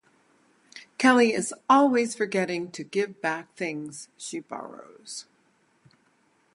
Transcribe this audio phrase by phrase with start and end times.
[0.97, 5.27] Kelly is always forgetting to give back things she borrows!